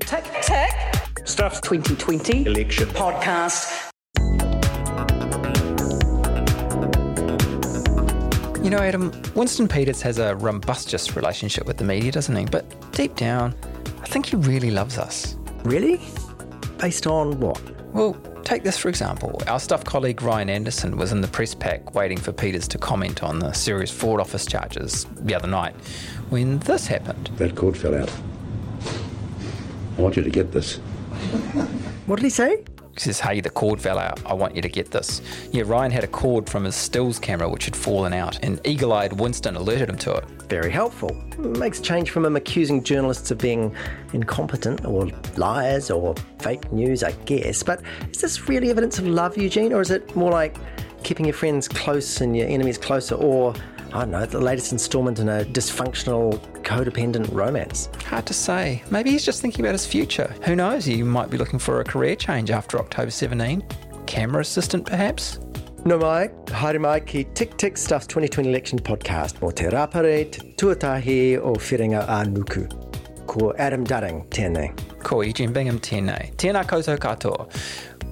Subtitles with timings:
[0.00, 2.88] Tech Tech Stuff 2020 election.
[2.88, 3.90] podcast.
[8.64, 12.44] You know, Adam, Winston Peters has a rumbustious relationship with the media, doesn't he?
[12.44, 13.54] But deep down,
[14.02, 15.36] I think he really loves us.
[15.64, 16.00] Really?
[16.78, 17.60] Based on what?
[17.94, 19.40] Well, take this for example.
[19.46, 23.22] Our staff colleague Ryan Anderson was in the press pack waiting for Peters to comment
[23.22, 25.76] on the serious fraud office charges the other night
[26.28, 27.30] when this happened.
[27.36, 28.12] That cord fell out.
[29.96, 30.76] I want you to get this.
[32.06, 32.64] What did he say?
[32.96, 34.24] Says, Hey, the cord fell out.
[34.24, 35.20] I want you to get this.
[35.52, 38.92] Yeah, Ryan had a cord from his stills camera which had fallen out, and eagle
[38.92, 40.24] eyed Winston alerted him to it.
[40.48, 41.14] Very helpful.
[41.38, 43.74] Makes change from him accusing journalists of being
[44.12, 47.62] incompetent or liars or fake news, I guess.
[47.62, 50.56] But is this really evidence of love, Eugene, or is it more like
[51.02, 53.54] keeping your friends close and your enemies closer, or
[53.94, 57.88] I don't know, the latest installment in a dysfunctional, codependent romance?
[58.06, 58.82] Hard to say.
[58.90, 60.34] Maybe he's just thinking about his future.
[60.42, 60.84] Who knows?
[60.84, 63.64] He might be looking for a career change after October 17.
[64.06, 65.38] Camera assistant, perhaps?
[65.84, 70.40] No mai, haere mai ki Tic Tic Stuff's 2020 election podcast mo te rapare te
[70.56, 72.66] tuatahi o whiringa a nuku.
[73.28, 74.72] Ko Adam Dudding, tēnei.
[75.04, 76.34] Ko Eugene Bingham tēnei.
[76.34, 77.46] Tēnā koutou katoa.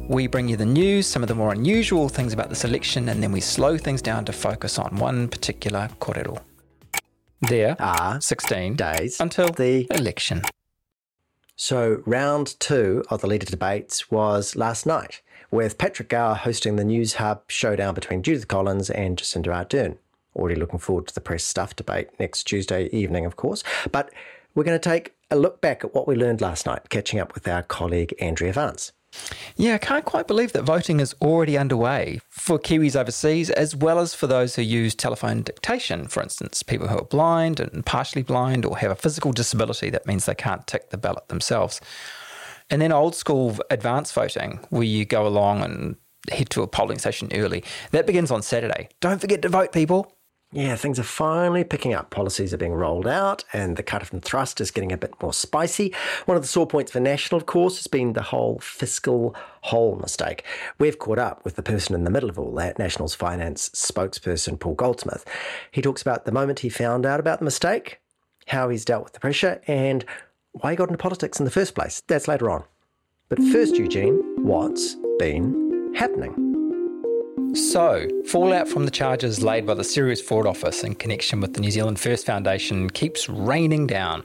[0.09, 3.23] We bring you the news, some of the more unusual things about this election, and
[3.23, 6.41] then we slow things down to focus on one particular korero.
[7.41, 10.43] There are 16 days until the- election.
[11.57, 16.83] So, round two of the leader debates was last night, with Patrick Gower hosting the
[16.83, 19.97] Newshub showdown between Judith Collins and Jacinda Ardern.
[20.35, 23.63] Already looking forward to the press stuff debate next Tuesday evening, of course.
[23.91, 24.11] But
[24.55, 27.35] we're going to take a look back at what we learned last night, catching up
[27.35, 28.93] with our colleague Andrea Vance.
[29.57, 33.99] Yeah, I can't quite believe that voting is already underway for Kiwis overseas, as well
[33.99, 38.23] as for those who use telephone dictation, for instance, people who are blind and partially
[38.23, 41.81] blind or have a physical disability that means they can't tick the ballot themselves.
[42.71, 45.97] And then old school advance voting, where you go along and
[46.31, 48.89] head to a polling station early, that begins on Saturday.
[49.01, 50.17] Don't forget to vote, people.
[50.55, 52.11] Yeah, things are finally picking up.
[52.11, 55.33] Policies are being rolled out, and the cut and thrust is getting a bit more
[55.33, 55.95] spicy.
[56.27, 59.97] One of the sore points for National, of course, has been the whole fiscal hole
[59.97, 60.45] mistake.
[60.79, 64.61] We've caught up with the person in the middle of all that, National's finance spokesperson
[64.61, 65.25] Paul Goldsmith.
[65.71, 68.01] He talks about the moment he found out about the mistake,
[68.49, 70.05] how he's dealt with the pressure, and
[70.53, 72.03] why he got into politics in the first place.
[72.09, 72.65] That's later on.
[73.31, 76.52] But first, Eugene, what's been happening?
[77.55, 81.61] So, fallout from the charges laid by the Serious Fraud Office in connection with the
[81.61, 84.25] New Zealand First Foundation keeps raining down.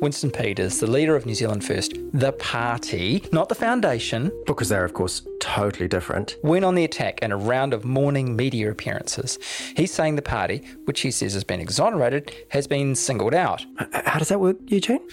[0.00, 4.84] Winston Peters, the leader of New Zealand First, the party, not the foundation, Because they're,
[4.84, 6.36] of course, totally different.
[6.42, 9.38] went on the attack in a round of morning media appearances.
[9.76, 13.64] He's saying the party, which he says has been exonerated, has been singled out.
[13.92, 15.06] How does that work, Eugene?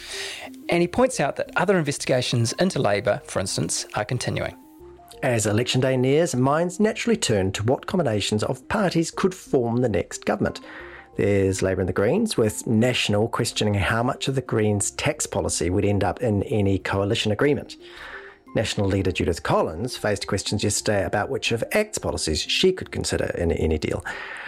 [0.70, 4.56] And he points out that other investigations into Labour, for instance, are continuing.
[5.24, 9.90] As election day nears, minds naturally turn to what combinations of parties could form the
[9.90, 10.62] next government.
[11.16, 15.70] There's Labour and the Greens, with National questioning how much of the Greens' tax policy
[15.70, 17.78] would end up in any coalition agreement.
[18.56, 23.26] National leader Judith Collins faced questions yesterday about which of ACT's policies she could consider
[23.38, 24.04] in any deal.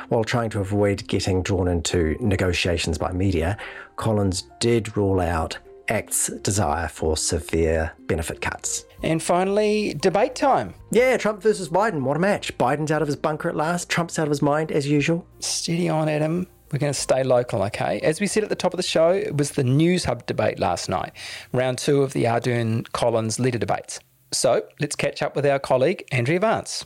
[0.09, 3.57] While trying to avoid getting drawn into negotiations by media,
[3.95, 8.85] Collins did rule out ACT's desire for severe benefit cuts.
[9.03, 10.73] And finally, debate time.
[10.89, 12.03] Yeah, Trump versus Biden.
[12.03, 12.57] What a match.
[12.57, 13.89] Biden's out of his bunker at last.
[13.89, 15.27] Trump's out of his mind, as usual.
[15.39, 16.47] Steady on, Adam.
[16.71, 17.99] We're going to stay local, okay?
[17.99, 20.87] As we said at the top of the show, it was the Newshub debate last
[20.87, 21.11] night,
[21.51, 23.99] round two of the Ardern Collins leader debates.
[24.31, 26.85] So let's catch up with our colleague, Andrea Vance.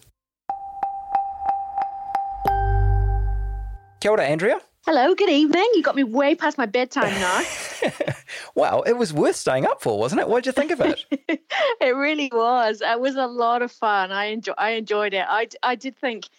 [4.01, 4.59] Kia ora, Andrea.
[4.87, 5.69] Hello, good evening.
[5.73, 7.43] You got me way past my bedtime now.
[8.55, 10.29] Wow, it was worth staying up for, wasn't it?
[10.29, 11.03] What did you think of it?
[11.81, 12.81] it really was.
[12.81, 14.13] It was a lot of fun.
[14.13, 14.53] I enjoy.
[14.57, 15.25] I enjoyed it.
[15.27, 16.29] I, I did think,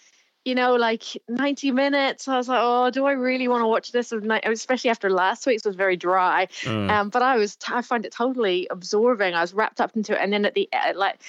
[0.47, 2.27] you know, like ninety minutes.
[2.27, 4.13] I was like, oh, do I really want to watch this?
[4.13, 6.49] Especially after last week's was very dry.
[6.63, 6.91] Mm.
[6.91, 7.59] Um, but I was.
[7.69, 9.35] I found it totally absorbing.
[9.35, 11.21] I was wrapped up into it, and then at the uh, like.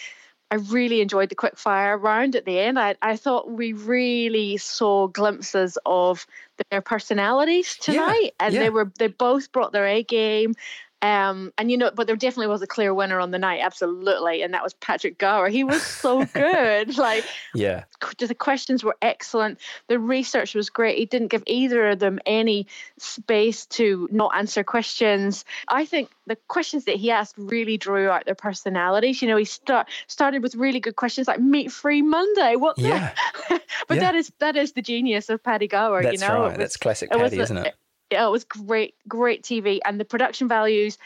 [0.52, 2.80] I really enjoyed the quick fire round at the end.
[2.80, 6.26] I, I thought we really saw glimpses of
[6.72, 8.62] their personalities Yeah, tonight, and yeah.
[8.62, 10.56] they were they both brought their A game.
[11.02, 14.42] Um, and you know, but there definitely was a clear winner on the night, absolutely,
[14.42, 15.48] and that was Patrick Gower.
[15.48, 16.98] He was so good.
[16.98, 17.24] like
[17.54, 17.86] Yeah.
[18.18, 19.60] the questions were excellent.
[19.88, 20.98] The research was great.
[20.98, 22.68] He didn't give either of them any
[22.98, 25.46] space to not answer questions.
[25.70, 29.22] I think the questions that he asked really drew out their personalities.
[29.22, 32.56] You know, he start, started with really good questions like meat free Monday.
[32.58, 33.14] What the Yeah.
[33.50, 33.62] but
[33.96, 34.00] Yeah.
[34.00, 36.42] that is that is the genius of Paddy Gower, That's you know.
[36.44, 36.54] right.
[36.56, 37.66] It That's classic it was Paddy, isn't it?
[37.68, 37.72] Yeah,
[38.12, 40.98] it was great, great TV, and the production values,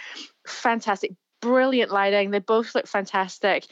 [0.47, 1.13] fantastic
[1.44, 2.31] brilliant lighting.
[2.31, 3.65] They both look fantastic.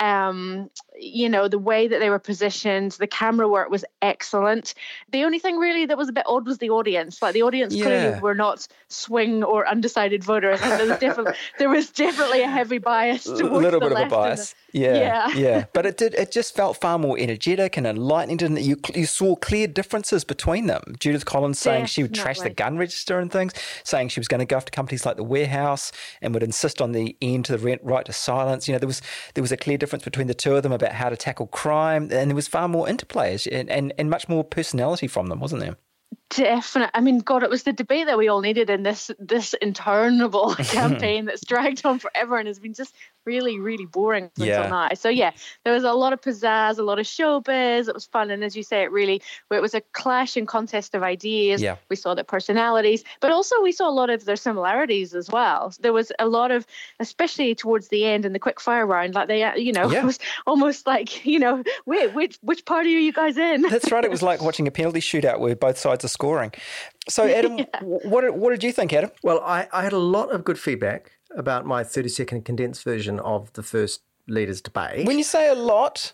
[0.00, 4.74] Um, you know, the way that they were positioned, the camera work was excellent.
[5.10, 7.20] The only thing really that was a bit odd was the audience.
[7.22, 7.84] Like the audience Yeah.
[7.84, 10.60] clearly were not swing or undecided voters.
[10.62, 13.92] And there was definitely there was definitely a heavy bias a towards little the bit
[13.92, 14.54] of a left the- bias.
[14.72, 15.28] Yeah, Yeah.
[15.34, 15.64] yeah.
[15.72, 16.14] But it did.
[16.14, 18.64] It just felt far more energetic and enlightening, didn't it?
[18.64, 20.94] You you saw clear differences between them.
[21.00, 23.52] Judith Collins saying she would trash the gun register and things,
[23.82, 25.90] saying she was going to go after companies like the warehouse
[26.20, 28.68] and would insist on the end to the rent right to silence.
[28.68, 29.00] You know, there was
[29.34, 32.04] there was a clear difference between the two of them about how to tackle crime,
[32.12, 35.60] and there was far more interplay and and, and much more personality from them, wasn't
[35.60, 35.76] there?
[36.30, 36.90] Definite.
[36.92, 40.54] I mean, God, it was the debate that we all needed in this this interminable
[40.58, 42.94] campaign that's dragged on forever and has been just
[43.24, 44.56] really, really boring Yeah.
[44.56, 44.88] until now.
[44.94, 45.32] So yeah,
[45.64, 47.88] there was a lot of pizzazz, a lot of showbiz.
[47.88, 50.94] It was fun, and as you say, it really it was a clash and contest
[50.94, 51.62] of ideas.
[51.62, 51.76] Yeah.
[51.88, 55.72] We saw the personalities, but also we saw a lot of their similarities as well.
[55.80, 56.66] There was a lot of,
[57.00, 60.02] especially towards the end in the quick fire round, like they, uh, you know, Yeah.
[60.02, 63.62] it was almost like you know, wait, which which party are you guys in?
[63.62, 64.04] That's right.
[64.04, 66.52] It was like watching a penalty shootout where both sides are scoring.
[67.08, 69.10] So, Adam, wh- what did- what did you think, Adam?
[69.22, 73.20] Well, I, I had a lot of good feedback about my 30 second condensed version
[73.20, 75.06] of the first leaders debate.
[75.06, 76.12] When you say a lot,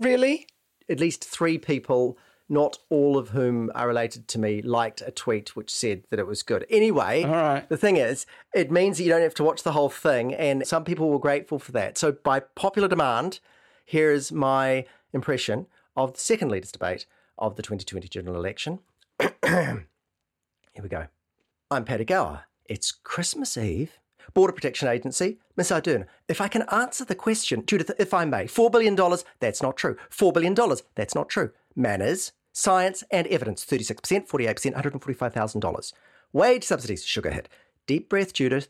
[0.00, 0.46] really?
[0.88, 2.18] At least three people,
[2.48, 6.26] not all of whom are related to me, liked a tweet which said that it
[6.26, 6.66] was good.
[6.68, 7.68] Anyway, All right.
[7.68, 10.66] the thing is, it means that you don't have to watch the whole thing, and
[10.66, 11.96] some people were grateful for that.
[11.96, 13.38] So, by popular demand,
[13.84, 15.66] here is my impression
[15.96, 17.06] of the second leaders debate
[17.38, 18.80] of the 2020 general election.
[19.44, 19.86] Here
[20.82, 21.06] we go.
[21.70, 22.44] I'm Paddy Gower.
[22.64, 23.98] It's Christmas Eve.
[24.32, 28.44] Border Protection Agency, Miss Ardern, if I can answer the question, Judith, if I may,
[28.44, 28.96] $4 billion,
[29.40, 29.96] that's not true.
[30.10, 30.54] $4 billion,
[30.94, 31.50] that's not true.
[31.74, 35.92] Manners, science, and evidence, 36%, 48%, $145,000.
[36.32, 37.48] Wage subsidies, sugar hit.
[37.88, 38.68] Deep breath, Judith.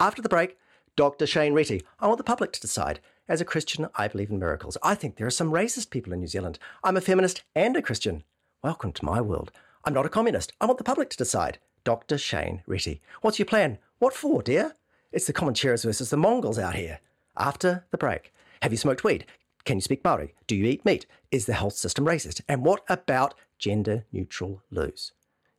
[0.00, 0.56] After the break,
[0.96, 1.26] Dr.
[1.26, 1.82] Shane Reti.
[2.00, 3.00] I want the public to decide.
[3.28, 4.78] As a Christian, I believe in miracles.
[4.82, 6.58] I think there are some racist people in New Zealand.
[6.82, 8.24] I'm a feminist and a Christian.
[8.62, 9.52] Welcome to my world.
[9.86, 10.52] I'm not a communist.
[10.60, 11.58] I want the public to decide.
[11.84, 12.16] Dr.
[12.16, 13.00] Shane Reti.
[13.20, 13.78] What's your plan?
[13.98, 14.76] What for, dear?
[15.12, 17.00] It's the Comancheros versus the Mongols out here.
[17.36, 18.32] After the break.
[18.62, 19.26] Have you smoked weed?
[19.64, 20.34] Can you speak Maori?
[20.46, 21.06] Do you eat meat?
[21.30, 22.40] Is the health system racist?
[22.48, 25.12] And what about gender neutral loos?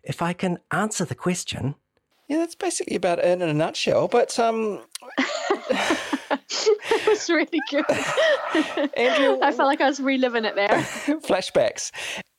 [0.03, 1.75] If I can answer the question,
[2.27, 4.07] Yeah, that's basically about it in a nutshell.
[4.07, 4.81] But um,
[5.19, 7.85] it was really good.
[8.97, 10.69] Andrea, I felt like I was reliving it there.
[11.21, 11.91] flashbacks.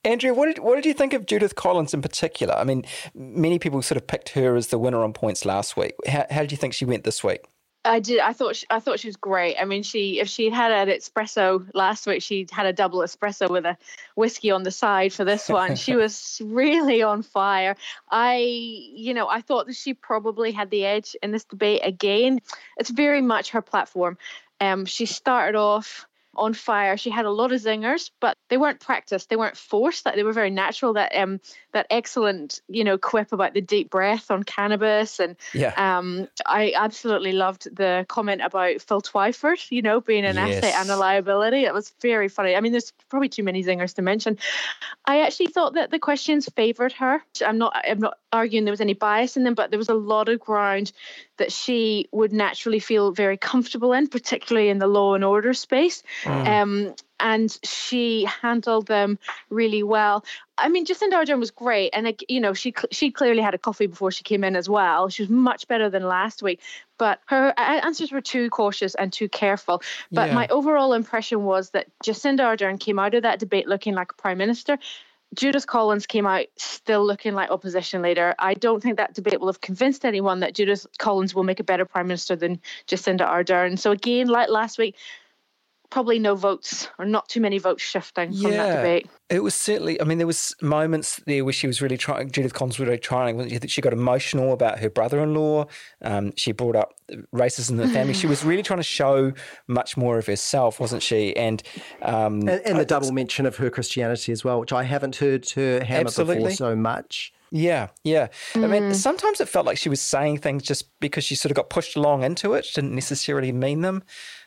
[0.07, 2.55] Andrea, what did what did you think of Judith Collins in particular?
[2.55, 5.95] I mean, many people sort of picked her as the winner on points last week.
[6.07, 7.41] How, how did you think she went this week?
[7.85, 8.21] I did.
[8.21, 8.57] I thought.
[8.57, 9.57] She, I thought she was great.
[9.61, 13.51] I mean, she if she had an espresso last week, she had a double espresso
[13.51, 13.77] with a
[14.15, 15.75] whiskey on the side for this one.
[15.75, 17.77] she was really on fire.
[18.11, 22.41] I, you know, I thought that she probably had the edge in this debate again.
[22.77, 24.19] It's very much her platform.
[24.61, 26.07] Um, she started off
[26.37, 26.97] on fire.
[26.97, 29.29] She had a lot of zingers, but they weren't practiced.
[29.29, 30.07] They weren't forced.
[30.07, 30.95] Like they were very natural.
[30.95, 31.41] That um
[31.73, 35.73] that excellent you know quip about the deep breath on cannabis, and Yeah.
[35.77, 39.71] um I absolutely loved the comment about Phil Twyford.
[39.71, 41.65] You know, being an asset and a liability.
[41.65, 42.55] It was very funny.
[42.55, 44.39] I mean, there's probably too many zingers to mention.
[45.05, 47.23] I actually thought that the questions favoured her.
[47.45, 47.77] I'm not.
[47.89, 50.41] I'm not arguing there was any bias in them, but there was a lot of
[50.41, 50.93] ground
[51.39, 56.03] that she would naturally feel very comfortable in, particularly in the law and order space.
[56.45, 59.19] Um, and she handled them
[59.49, 60.25] really well.
[60.59, 63.59] I mean, Jacinda Ardern was great, and like, you know, she she clearly had a
[63.59, 65.09] coffee before she came in as well.
[65.09, 66.61] She was much better than last week,
[66.99, 69.83] but her answers were too cautious and too careful.
[70.13, 70.35] But Yeah.
[70.35, 74.15] my overall impression was that Jacinda Ardern came out of that debate looking like a
[74.15, 74.79] prime minister.
[75.35, 78.35] Judith Collins came out still looking like opposition leader.
[78.39, 81.65] I don't think that debate will have convinced anyone that Judith Collins will make a
[81.65, 83.79] better prime minister than Jacinda Ardern.
[83.79, 84.97] So again, like last week,
[85.91, 89.09] probably no votes or not too many votes shifting from that debate.
[89.29, 90.01] It was certainly.
[90.01, 92.31] I mean, there was moments there where she was really trying.
[92.31, 93.37] Judith Collins was really trying.
[93.37, 93.69] wasn't she?
[93.69, 95.67] She got emotional about her brother-in-law.
[96.03, 96.95] Um, she brought up
[97.35, 98.15] racism in the family.
[98.15, 99.33] she was really trying to show
[99.67, 101.35] much more of herself, wasn't she?
[101.37, 101.63] And
[102.03, 105.49] um, and, and the double mention of her Christianity as well, which I haven't heard
[105.51, 106.37] her hammer Absolutely.
[106.37, 107.33] before so much.
[107.51, 108.29] Yeah, yeah.
[108.55, 111.57] I mean, sometimes it felt like she was saying things just because she sort of
[111.57, 112.65] got pushed along into it.
[112.65, 114.03] She didn't necessarily mean them.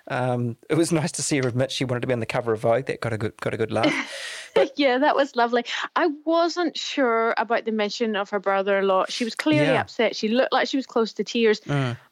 [0.09, 2.53] Um, it was nice to see her admit she wanted to be on the cover
[2.53, 2.85] of Vogue.
[2.87, 3.93] That got a good got a good laugh.
[4.75, 5.65] yeah, that was lovely.
[5.95, 9.05] I wasn't sure about the mention of her brother-in-law.
[9.09, 9.81] She was clearly Yeah.
[9.81, 10.15] upset.
[10.15, 11.61] She looked like she was close to tears.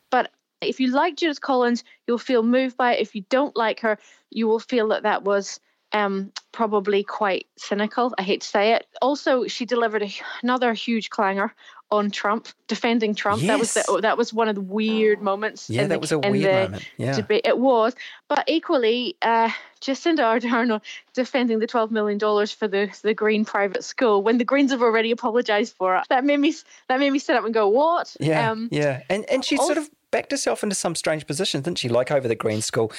[0.09, 3.01] But if you like Judith Collins, you'll feel moved by it.
[3.01, 3.97] If you don't like her,
[4.29, 5.59] you will feel that that was
[5.93, 8.13] um, probably quite cynical.
[8.17, 8.87] I hate to say it.
[9.01, 10.11] Also, she delivered a,
[10.43, 11.53] another huge clanger
[11.89, 13.41] on Trump, defending Trump.
[13.43, 15.69] That was the, that was one of the weird moments.
[15.69, 16.89] Yeah, in that the, was a weird moment.
[16.97, 17.15] Yeah.
[17.15, 17.41] debate.
[17.45, 17.95] It was,
[18.27, 20.81] but equally, uh, Jacinda Ardern
[21.13, 24.81] defending the twelve million dollars for the the Green private school when the Greens have
[24.81, 26.03] already apologised for it.
[26.09, 26.53] That made me
[26.89, 29.77] that made me sit up and go, "What?" Yeah, Um, yeah, and and she sort
[29.77, 31.89] of backed herself into some strange position, didn't she?
[31.89, 32.91] Like over the Green School,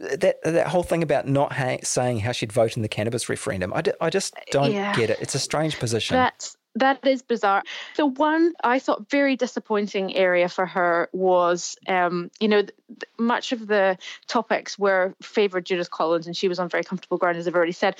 [0.00, 3.72] that that whole thing about not ha- saying how she'd vote in the cannabis referendum.
[3.74, 4.94] I, d- I just don't Yeah.
[4.94, 5.18] get it.
[5.20, 6.14] It's a strange position.
[6.16, 7.62] That's that is bizarre.
[7.96, 12.72] The one I thought very disappointing area for her was, um, you know, th-
[13.18, 17.38] much of the topics were favoured Judith Collins, and she was on very comfortable ground,
[17.38, 17.96] as I've already said.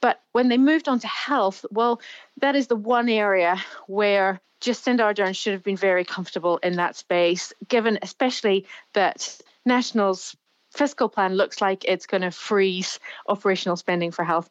[0.00, 2.00] But when they moved on to health, well,
[2.38, 6.96] that is the one area where Jacinda Ardern should have been very comfortable in that
[6.96, 10.36] space, given especially that Nationals
[10.72, 12.98] fiscal plan looks like it's going to freeze
[13.28, 14.48] operational spending for health.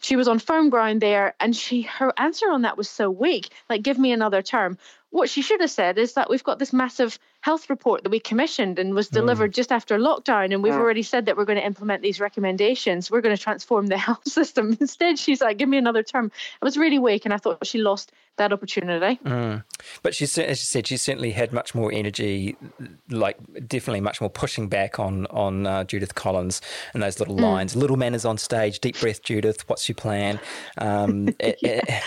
[0.00, 3.48] She was on firm ground there, and she her answer on that was so weak.
[3.68, 4.78] Like, give me another term.
[5.10, 8.20] What she should have said is that we've got this massive health report that we
[8.20, 9.54] commissioned and was delivered mm.
[9.54, 13.10] just after lockdown, and we've already said that we're going to implement these recommendations.
[13.10, 14.76] We're going to transform the health system.
[14.80, 16.26] Instead, she's like, give me another term.
[16.26, 19.20] It was really weak, and I thought she lost that opportunity.
[19.24, 19.64] Mm.
[20.02, 22.56] But she, as she said, she certainly had much more energy,
[23.10, 26.60] like definitely much more pushing back on on uh, Judith Collins
[26.94, 27.42] and those little mm.
[27.42, 27.74] lines.
[27.74, 29.68] Little manners on stage, deep breath, Judith.
[29.68, 30.38] What's your plan?
[30.78, 32.00] Um, eh, eh, a- a- eh,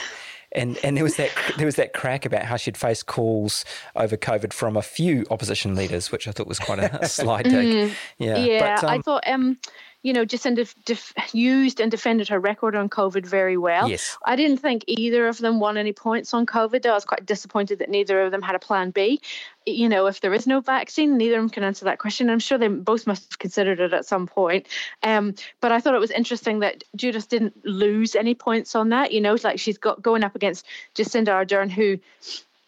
[0.56, 4.18] and and there was that there was that crack about how she'd faced calls over
[4.18, 7.92] COVID from a few opposition leaders, which I thought was quite a, a sly dig.
[8.18, 9.58] Yeah, Yeah, but, I um, thought, um,
[10.06, 13.90] you know, Jacinda def- used and defended her record on COVID very well.
[13.90, 14.16] Yes.
[14.24, 16.84] I didn't think either of them won any points on COVID.
[16.84, 16.92] Though.
[16.92, 19.20] I was quite disappointed that neither of them had a plan B.
[19.66, 22.30] You know, if there is no vaccine, neither of them can answer that question.
[22.30, 24.68] I'm sure they both must have considered it at some point.
[25.02, 29.12] Um, but I thought it was interesting that Judith didn't lose any points on that.
[29.12, 31.98] You know, like she's got going up against Jacinda Ardern, who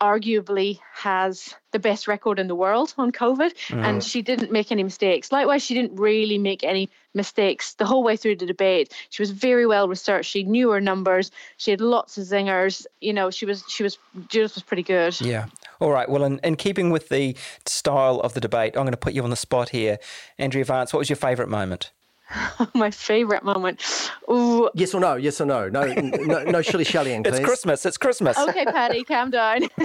[0.02, 4.12] arguably has the best record in the world on COVID, and mm.
[4.12, 5.32] she didn't make any mistakes.
[5.32, 8.94] Likewise, she didn't really make any mistakes the whole way through the debate.
[9.10, 10.30] She was very well researched.
[10.30, 11.32] She knew her numbers.
[11.58, 12.86] She had lots of zingers.
[13.02, 15.20] You know, she was she was Judith was pretty good.
[15.20, 15.48] Yeah.
[15.80, 16.10] All right.
[16.10, 17.36] Well, in, in keeping with the
[17.66, 20.00] style of the debate, I'm going to put you on the spot here.
[20.38, 21.92] Andrea Vance, what was your favourite moment?
[22.74, 23.82] My favourite moment.
[24.30, 25.16] Ooh, Yes or no?
[25.16, 25.70] Yes or no?
[25.70, 27.36] No, no, no shilly shallying, please.
[27.36, 27.86] It's Christmas.
[27.86, 28.38] It's Christmas.
[28.38, 29.64] okay, Paddy, calm down.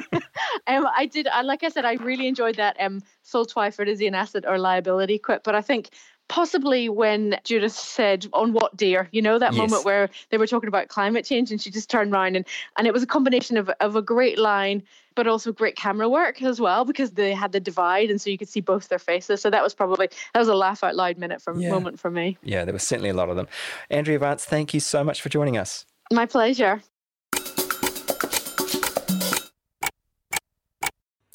[0.66, 1.28] um, I did.
[1.28, 4.44] I like I said, I really enjoyed that um, Phil Twyford is he an asset
[4.46, 5.44] or liability quip.
[5.44, 5.90] But I think
[6.28, 9.58] possibly when Judith said, "On what, dear?" You know that Yes.
[9.58, 12.86] moment where they were talking about climate change, and she just turned around and and
[12.86, 14.82] it was a combination of of a great line.
[15.14, 18.38] But also great camera work as well because they had the divide and so you
[18.38, 19.42] could see both their faces.
[19.42, 21.68] So that was probably that was a laugh out loud minute from Yeah.
[21.68, 22.38] moment for me.
[22.42, 23.46] Yeah, there was certainly a lot of them.
[23.90, 25.84] Andrea Vance, thank you so much for joining us.
[26.10, 26.80] My pleasure.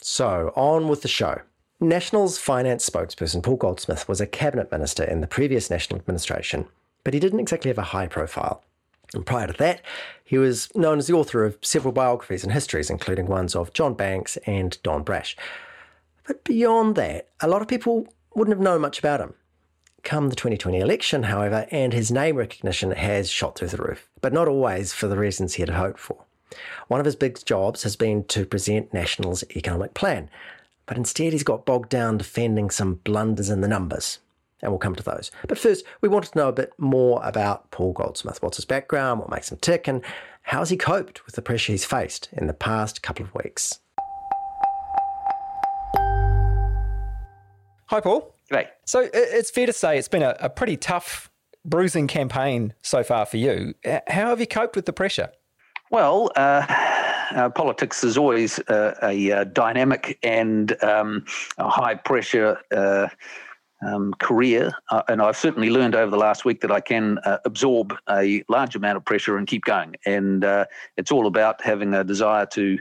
[0.02, 1.42] So, on with the show.
[1.80, 6.66] National's finance spokesperson Paul Goldsmith was a cabinet minister in the previous National administration,
[7.04, 8.64] but he didn't exactly have a high profile.
[9.14, 9.82] And prior to that,
[10.24, 13.94] he was known as the author of several biographies and histories, including ones of John
[13.94, 15.38] Banks and Don Brash.
[16.26, 19.36] But beyond that, a lot of people wouldn't have known much about him.
[20.02, 24.34] Come the 2020 election, however, and his name recognition has shot through the roof, but
[24.34, 26.26] not always for the reasons he had hoped for.
[26.88, 30.30] One of his big jobs has been to present National's economic plan,
[30.88, 34.20] but instead he's got bogged down defending some blunders in the numbers.
[34.62, 35.30] And we'll come to those.
[35.48, 38.42] But first, we wanted to know a bit more about Paul Goldsmith.
[38.42, 39.20] What's his background?
[39.20, 39.88] What makes him tick?
[39.88, 40.02] And
[40.42, 43.80] how has he coped with the pressure he's faced in the past couple of weeks?
[47.90, 48.34] Hi, Paul.
[48.52, 48.68] G'day.
[48.86, 51.30] So it's fair to say it's been a, a pretty tough,
[51.64, 53.76] bruising campaign so far for you.
[53.86, 55.30] How have you coped with the pressure?
[55.92, 56.66] Well, uh,
[57.36, 61.26] uh, politics is always uh, a uh, dynamic and um,
[61.58, 63.08] a high pressure uh,
[63.86, 64.72] um, career.
[64.90, 68.44] Uh, and I've certainly learned over the last week that I can uh, absorb a
[68.50, 69.96] large amount of pressure and keep going.
[70.06, 70.44] And
[70.96, 72.80] it's all about having a desire to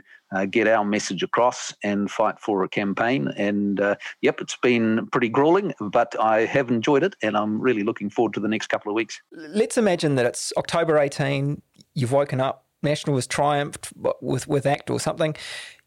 [0.49, 3.27] get our message across and fight for a campaign.
[3.37, 3.79] And
[4.21, 7.15] yep, it's been pretty grueling, but I have enjoyed it.
[7.21, 9.21] And I'm really looking forward to the next couple of weeks.
[9.31, 11.61] Let's imagine that it's October 18,
[11.93, 13.91] you've woken up, National has triumphed
[14.21, 15.35] with, with ACT or something.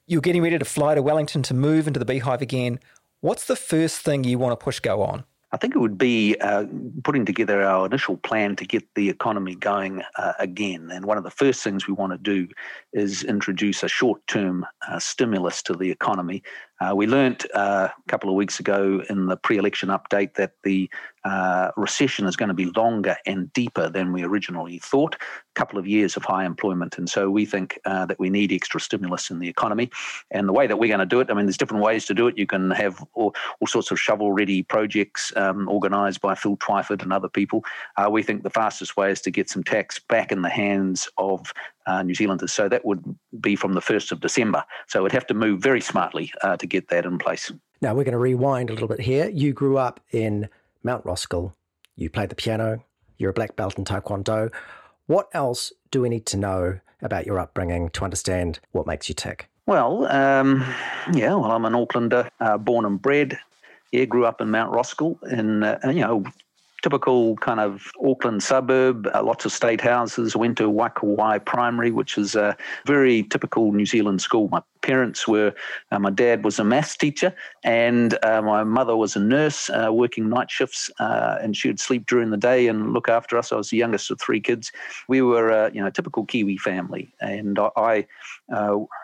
[0.06, 2.80] You're getting ready to fly to Wellington to move into the beehive again.
[3.20, 5.25] What's the first thing you want to push go on?
[5.52, 6.66] I think it would be uh,
[7.02, 10.90] putting together our initial plan to get the economy going uh, again.
[10.92, 12.47] And one of the first things we want to do
[12.92, 16.44] is introduce a short term uh, stimulus to the economy
[16.81, 20.55] Uh, we learnt uh, a couple of weeks ago in the pre election update that
[20.65, 20.89] the
[21.25, 25.15] uh, recession is going to be longer and deeper than we originally thought.
[25.15, 26.97] A couple of years of high employment.
[26.97, 29.91] And so we think uh, that we need extra stimulus in the economy.
[30.31, 32.15] And the way that we're going to do it, I mean, there's different ways to
[32.15, 32.39] do it.
[32.39, 37.03] You can have all, all sorts of shovel ready projects um, organised by Phil Twyford
[37.03, 37.63] and other people.
[37.99, 41.09] Uh, we think the fastest way is to get some tax back in the hands
[41.19, 41.53] of
[41.90, 42.52] uh, New Zealanders.
[42.52, 43.02] So that would
[43.40, 44.64] be from the 1st of December.
[44.87, 47.50] So we'd have to move very smartly uh, to get that in place.
[47.82, 49.28] Now we're going to rewind a little bit here.
[49.28, 50.49] You grew up in
[50.82, 51.52] Mount Roskill.
[51.97, 52.85] You played the piano.
[53.18, 54.52] You're a black belt in Taekwondo.
[55.06, 59.14] What else do we need to know about your upbringing to understand what makes you
[59.14, 59.49] tick?
[59.66, 60.64] Well, um,
[61.12, 63.38] yeah, well, I'm an Aucklander, uh, born and bred.
[63.92, 66.25] Yeah, grew up in Mount Roskill, in uh, you know
[66.83, 70.37] typical kind of Auckland suburb, uh, lots of state houses.
[70.37, 72.57] Went to Waikowhai Primary, which is a
[72.87, 74.49] very typical New Zealand school.
[74.49, 75.55] My parents were,
[75.91, 79.93] uh, my dad was a maths teacher, and uh, my mother was a nurse uh,
[79.93, 83.53] working night shifts, uh, and she would sleep during the day and look after us.
[83.53, 84.73] I was the youngest of three kids.
[85.09, 88.07] We were, uh, you know, a typical Kiwi family, and I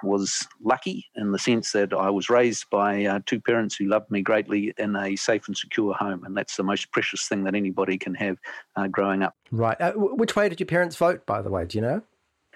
[0.02, 4.22] was lucky in the sense that I was raised by two parents who loved me
[4.22, 7.98] greatly in a safe and secure home, and that's the most precious thing that anybody
[7.98, 8.38] can have
[8.90, 9.34] growing up.
[9.50, 9.76] Right.
[9.96, 11.64] which way did your parents vote, by the way?
[11.64, 12.02] Do you know?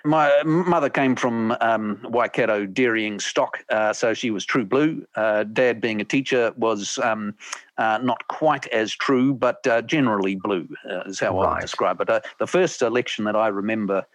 [0.05, 5.07] My mother came from um, Waikato dairying stock, uh, so she was true blue.
[5.15, 7.35] Uh, Dad, being a teacher, was um,
[7.77, 11.49] uh, not quite as true, but uh, generally blue, uh, is how right.
[11.49, 12.09] I would describe it.
[12.09, 14.07] Uh, the first election that I remember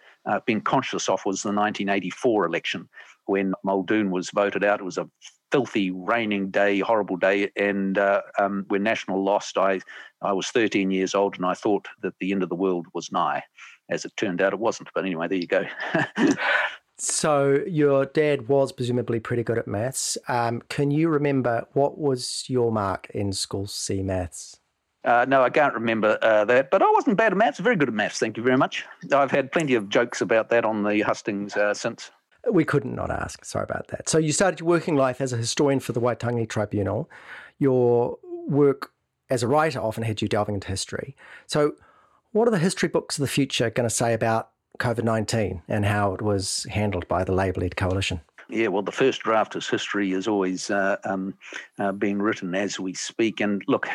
[0.44, 2.88] being conscious of was the 1984 election
[3.26, 4.80] when Muldoon was voted out.
[4.80, 5.08] It was a
[5.52, 7.52] filthy, raining day, horrible day.
[7.54, 9.80] And uh, um, when National lost, I,
[10.20, 13.12] I was 13 years old and I thought that the end of the world was
[13.12, 13.44] nigh
[13.88, 14.88] as it turned out, it wasn't.
[14.94, 15.64] But anyway, there you go.
[16.98, 20.18] so your dad was presumably pretty good at maths.
[20.28, 24.60] Um, can you remember what was your mark in school C maths?
[25.04, 27.60] Uh, no, I can't remember uh, that, but I wasn't bad at maths.
[27.60, 28.18] Very good at maths.
[28.18, 28.84] Thank you very much.
[29.12, 32.10] I've had plenty of jokes about that on the hustings uh, since.
[32.50, 33.44] We couldn't not ask.
[33.44, 34.08] Sorry about that.
[34.08, 37.08] So you started your working life as a historian for the Waitangi Tribunal.
[37.58, 38.90] Your work
[39.30, 41.16] as a writer often had you delving into history.
[41.46, 41.74] So
[42.36, 45.86] what are the history books of the future going to say about COVID 19 and
[45.86, 48.20] how it was handled by the Labour led coalition?
[48.50, 51.34] Yeah, well, the first draft of history is always uh, um,
[51.78, 53.40] uh, being written as we speak.
[53.40, 53.88] And look,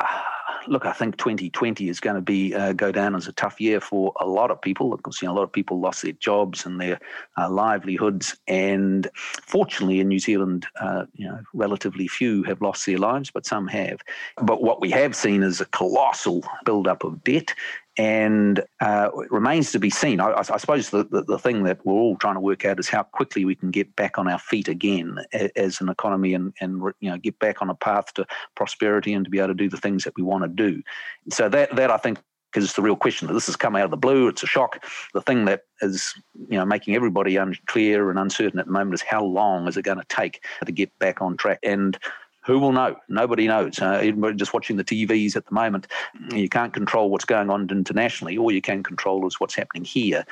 [0.00, 0.22] uh,
[0.68, 3.80] look, I think 2020 is going to be uh, go down as a tough year
[3.80, 4.96] for a lot of people.
[4.96, 6.98] Because you know, a lot of people lost their jobs and their
[7.38, 12.98] uh, livelihoods, and fortunately, in New Zealand, uh, you know, relatively few have lost their
[12.98, 14.00] lives, but some have.
[14.36, 17.54] But what we have seen is a colossal build-up of debt
[17.98, 20.20] and uh, it remains to be seen.
[20.20, 22.88] I, I suppose the, the, the, thing that we're all trying to work out is
[22.88, 25.18] how quickly we can get back on our feet again
[25.54, 29.24] as an economy and, and you know get back on a path to prosperity and
[29.24, 30.82] to be able to do the things that we want to do.
[31.30, 32.18] So that that I think
[32.54, 33.32] is the real question.
[33.32, 34.28] This has come out of the blue.
[34.28, 34.84] It's a shock.
[35.12, 36.14] The thing that is
[36.48, 39.82] you know making everybody unclear and uncertain at the moment is how long is it
[39.82, 41.98] going to take to get back on track and
[42.46, 42.96] who will know?
[43.08, 43.80] Nobody knows.
[43.80, 45.88] Uh, even just watching the TVs at the moment,
[46.32, 48.38] you can't control what's going on internationally.
[48.38, 50.24] All you can control is what's happening here.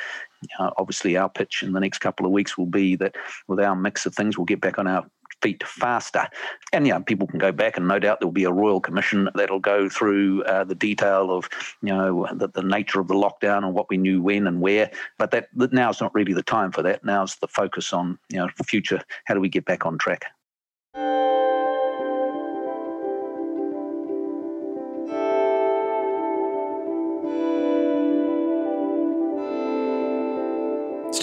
[0.59, 3.17] Uh, obviously, our pitch in the next couple of weeks will be that
[3.49, 5.05] with our mix of things, we'll get back on our
[5.43, 6.29] feet faster.
[6.73, 9.29] And yeah, people can go back, and no doubt there will be a royal commission
[9.35, 11.49] that'll go through uh, the detail of
[11.83, 14.91] you know the, the, nature of the lockdown and what we knew when and where.
[15.19, 17.05] But that, that now's not really the time for that.
[17.05, 19.03] Now's the focus on you know future.
[19.25, 20.25] How do we get back on track?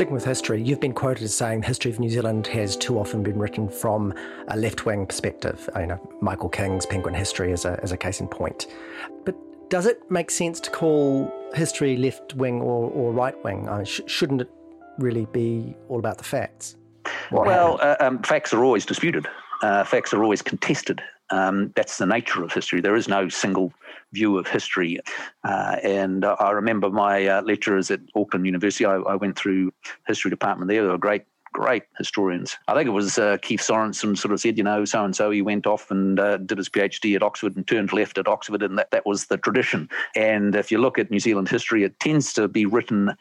[0.01, 2.97] Sticking with history, you've been quoted as saying the history of New Zealand has too
[2.97, 4.15] often been written from
[4.47, 5.69] a left wing perspective.
[5.75, 8.65] You know, Michael King's Penguin History is a, is a case in point.
[9.25, 9.35] But
[9.69, 13.69] does it make sense to call history left wing or, or right wing?
[13.69, 14.49] I mean, sh- shouldn't it
[14.97, 16.77] really be all about the facts?
[17.29, 19.27] What well, uh, um, facts are always disputed.
[19.61, 20.99] Uh, facts are always contested.
[21.31, 22.81] Um, that's the nature of history.
[22.81, 23.73] There is no single
[24.11, 24.99] view of history.
[25.43, 29.71] Uh, and uh, I remember my uh, lecturers at Auckland University, I, I, went through
[30.05, 30.83] history department there.
[30.83, 32.57] They were great great historians.
[32.67, 35.31] I think it was uh, Keith Sorrenson sort of said, you know, so and so
[35.31, 38.63] he went off and uh, did his PhD at Oxford and turned left at Oxford,
[38.63, 39.89] and that, that was the tradition.
[40.15, 43.11] And if you look at New Zealand history, it tends to be written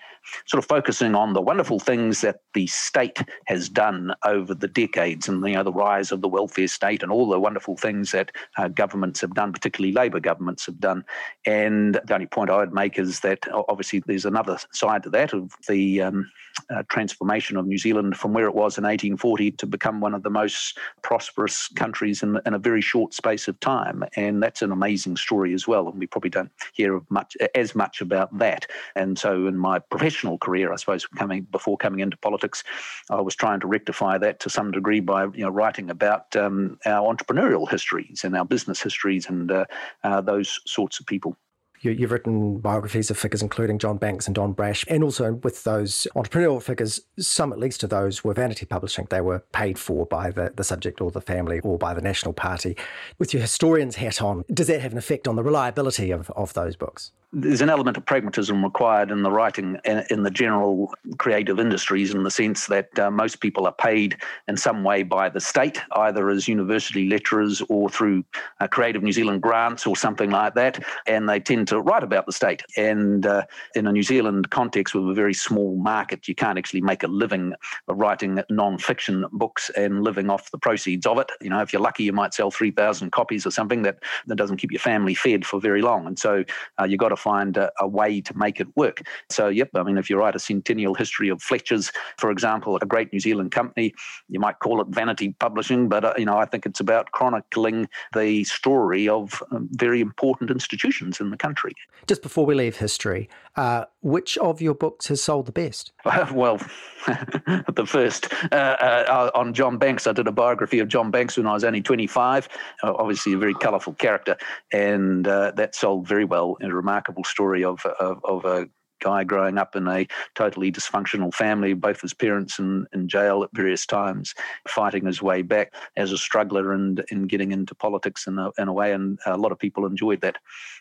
[0.46, 5.28] sort of focusing on the wonderful things that the state has done over the decades
[5.28, 8.30] and, you know, the rise of the welfare state and all the wonderful things that
[8.56, 11.04] uh, governments have done, particularly Labour governments have done.
[11.46, 15.32] And the only point I would make is that obviously there's another side to that
[15.32, 16.30] of the um,
[16.68, 20.22] uh, transformation of New Zealand from where it was in 1840 to become one of
[20.22, 24.04] the most prosperous countries in, in a very short space of time.
[24.16, 25.88] And that's an amazing story as well.
[25.88, 28.66] And we probably don't hear much as much about that.
[28.94, 32.64] And so, in my professional career, I suppose, coming before coming into politics,
[33.10, 36.78] I was trying to rectify that to some degree by you know writing about um,
[36.86, 39.64] our entrepreneurial histories and our business histories and uh,
[40.04, 41.36] uh, those sorts of people.
[41.82, 45.64] You, have written biographies of figures including John Banks and Don Brash, and also with
[45.64, 49.06] those entrepreneurial figures, some at least of those were vanity publishing.
[49.08, 52.34] They were paid for by the, the subject or the family or by the National
[52.34, 52.76] Party.
[53.18, 56.52] With your historian's hat on, does that have an effect on the reliability of, of
[56.52, 57.12] those books?
[57.32, 62.24] There's an element of pragmatism required in the writing in the general creative industries in
[62.24, 64.16] the sense that uh, most people are paid
[64.48, 68.24] in some way by the state, either as university lecturers or through
[68.60, 72.26] uh, Creative New Zealand grants or something like that, and they tend to write about
[72.26, 72.62] the state.
[72.76, 73.44] And uh,
[73.76, 77.08] in a New Zealand context with a very small market, you can't actually make a
[77.08, 77.54] living
[77.86, 81.30] writing non-fiction books and living off the proceeds of it.
[81.40, 84.56] You know, if you're lucky, you might sell 3,000 copies or something that, that doesn't
[84.56, 86.08] keep your family fed for very long.
[86.08, 86.44] And so
[86.80, 89.02] uh, you've got to find a, a, way to make it work.
[89.28, 92.86] So, yep, I mean, if you write a centennial history of Fletcher's, for example, a
[92.86, 93.94] great New Zealand company,
[94.28, 97.88] you might call it vanity publishing, but, uh, you know, I think it's about chronicling
[98.14, 101.72] the story of um, very important institutions in the country.
[102.06, 105.92] Just before we leave history, uh, which of your books has sold the best?
[106.32, 106.56] well,
[107.06, 110.06] the first uh, uh, on John Banks.
[110.06, 112.48] I did a biography of John Banks when I was only 25.
[112.82, 114.36] Uh, obviously, a very colourful character,
[114.72, 116.56] and uh, that sold very well.
[116.62, 118.68] A remarkable story of of, of a
[119.00, 123.50] guy growing up in a totally dysfunctional family, both his parents in, in jail at
[123.52, 124.34] various times,
[124.68, 128.68] fighting his way back as a struggler and, and getting into politics in a, in
[128.68, 128.92] a way.
[128.92, 130.36] And a lot of people enjoyed that.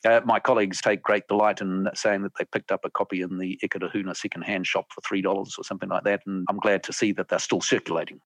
[0.05, 3.37] Uh, my colleagues take great delight in saying that they picked up a copy in
[3.37, 6.21] the Eke Tahuna second-hand shop for $3 or something like that.
[6.25, 8.19] And I'm glad to see that they're still circulating.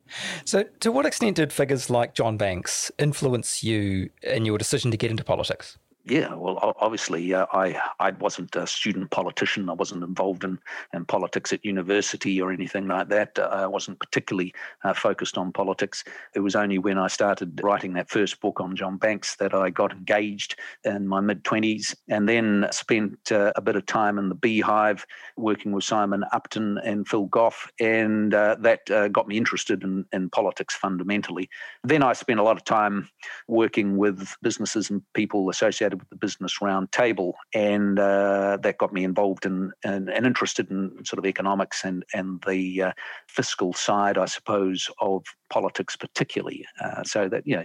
[0.46, 4.98] So to what extent did figures like John Banks influence you in your decision to
[4.98, 5.78] get into politics?
[6.06, 9.70] Yeah, well, obviously, uh, I I wasn't a student politician.
[9.70, 10.60] I wasn't involved in,
[10.94, 13.40] in politics at university or anything like that.
[13.40, 16.04] Uh, I wasn't particularly uh, focused on politics.
[16.36, 19.70] It was only when I started writing that first book on John Banks that I
[19.70, 24.28] got engaged in my mid twenties, and then spent uh, a bit of time in
[24.28, 25.06] the Beehive
[25.38, 30.30] working with Simon Upton and Phil Goff, and uh, that got me interested in, in
[30.32, 31.50] politics fundamentally.
[31.86, 33.08] Then I spent a lot of time
[33.48, 38.94] working with businesses and people associated associated with the Business Roundtable, and uh, that got
[38.94, 42.92] me involved in, in, and interested in sort of economics and and the uh,
[43.28, 46.66] fiscal side, I suppose, of politics particularly.
[46.84, 47.64] Uh, so that yeah,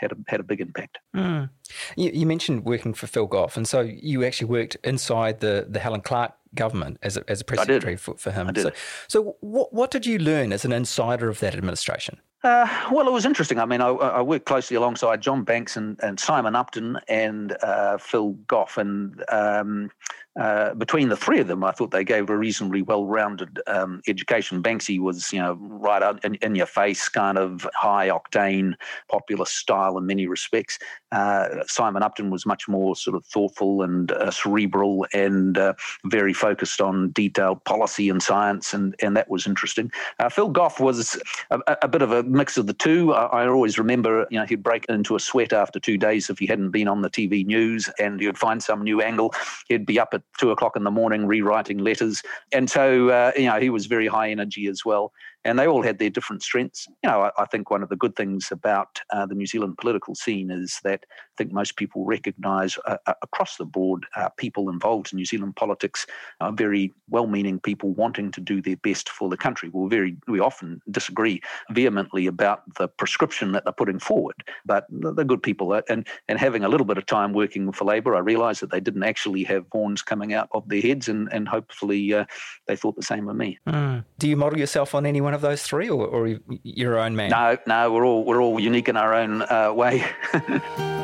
[0.00, 0.98] had a had a big impact.
[1.14, 1.50] Mm.
[1.96, 5.80] You, you, mentioned working for Phil Goff, and so you actually worked inside the the
[5.80, 8.50] Helen Clark government as a, as a press secretary for, for him.
[8.56, 8.70] So,
[9.06, 12.20] so what what did you learn as an insider of that administration?
[12.44, 13.58] Uh, well, it was interesting.
[13.58, 17.98] I mean, I, I, worked closely alongside John Banks and, and Simon Upton and uh,
[17.98, 19.90] Phil Goff, and um,
[20.38, 24.62] uh, between the three of them, I thought they gave a reasonably well-rounded um, education.
[24.62, 28.74] Banksy was, you know, right in, in, your face, kind of high octane,
[29.10, 30.78] populist style in many respects.
[31.12, 36.32] Uh, Simon Upton was much more sort of thoughtful and uh, cerebral and uh, very
[36.32, 39.90] focused on detailed policy and science, and and that was interesting.
[40.18, 43.12] Uh, Phil Goff was a, a, bit of a mix of the two.
[43.12, 46.38] I, I, always remember, you know, he'd break into a sweat after two days if
[46.38, 49.32] he hadn't been on the TV news, and you'd find some new angle.
[49.68, 52.22] He'd be up at two o'clock in the morning rewriting letters.
[52.52, 55.12] And so, uh, you know, he was very high energy as well
[55.44, 56.86] and they all had their different strengths.
[57.02, 59.78] You know, I, I think one of the good things about uh, the New Zealand
[59.78, 64.28] political scene is that I think most people recognise uh, uh, across the board uh,
[64.30, 66.06] people involved in New Zealand politics
[66.40, 69.68] are very well-meaning people wanting to do their best for the country.
[69.72, 75.24] we very we often disagree vehemently about the prescription that they're putting forward, but they're
[75.24, 75.80] good people.
[75.88, 78.80] And and having a little bit of time working for Labor, I realised that they
[78.80, 82.24] didn't actually have horns coming out of their heads, and and hopefully uh,
[82.66, 83.58] they thought the same of me.
[83.66, 84.04] Mm.
[84.18, 85.27] Do you model yourself on anyone?
[85.34, 87.30] Of those three, or, or your own man?
[87.30, 90.04] No, no, we're all we're all unique in our own uh, way.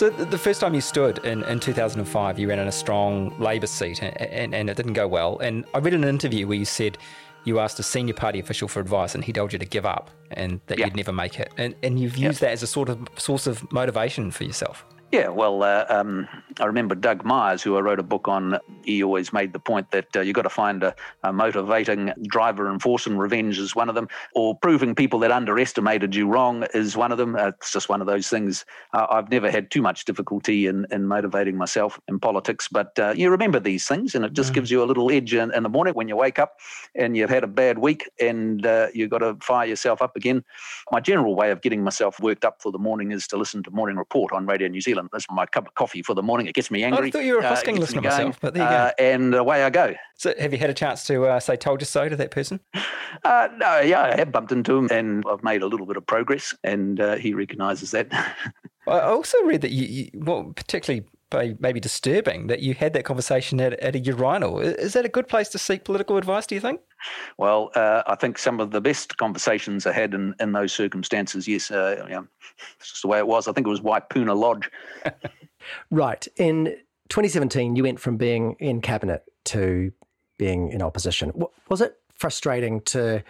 [0.00, 3.66] So the first time you stood in, in 2005, you ran in a strong Labour
[3.66, 5.38] seat and, and, and, it didn't go well.
[5.40, 6.96] And I read an interview where you said
[7.44, 10.10] you asked a senior party official for advice and he told you to give up
[10.30, 11.52] and that you'd never make it.
[11.58, 14.86] And, and you've used that as a sort of source of motivation for yourself.
[15.12, 16.28] Yeah, well, uh, um,
[16.60, 18.60] I remember Doug Myers, who I wrote a book on.
[18.84, 20.94] He always made the point that uh, you've got to find a,
[21.24, 25.32] a, motivating driver, and force and revenge is one of them, or proving people that
[25.32, 27.34] underestimated you wrong is one of them.
[27.34, 28.64] Uh, it's just one of those things.
[28.92, 33.30] I've never had too much difficulty in, in motivating myself in politics, but uh, you
[33.30, 34.54] remember these things, and it just mm.
[34.54, 36.58] gives you a little edge in, in, the morning when you wake up
[36.94, 40.44] and you've had a bad week and uh, you've got to fire yourself up again.
[40.92, 43.72] My general way of getting myself worked up for the morning is to listen to
[43.72, 44.99] Morning Report on Radio New Zealand.
[45.00, 45.10] Zealand.
[45.12, 46.46] That's my cup of coffee for the morning.
[46.46, 47.08] It gets me angry.
[47.08, 48.76] I thought you were a Hosking uh, listener myself, but there you go.
[48.76, 49.94] Uh, and away I go.
[50.16, 52.60] So, have you had a chance to uh, say "told you so" to that person?
[53.24, 56.06] Uh, no, yeah, I have bumped into him, and I've made a little bit of
[56.06, 58.08] progress, and uh, he recognises that.
[58.86, 63.60] I also read that you, you well, particularly maybe disturbing that you had that conversation
[63.60, 64.60] at, at a urinal.
[64.60, 66.80] Is that a good place to seek political advice, do you think?
[67.38, 71.46] Well, uh, I think some of the best conversations I had in, in those circumstances,
[71.46, 72.22] yes, uh, yeah,
[72.78, 73.48] it's just the way it was.
[73.48, 74.70] I think it was Waipuna Lodge.
[75.90, 76.26] right.
[76.36, 76.76] In
[77.08, 79.92] 2017, you went from being in cabinet to
[80.38, 81.32] being in opposition.
[81.68, 83.22] Was it frustrating to